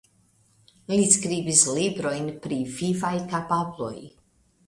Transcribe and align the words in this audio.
Li 0.91 1.03
skribis 1.15 1.59
librojn 1.79 2.31
pri 2.45 2.59
vivaj 2.79 3.13
kapabloj. 3.35 3.95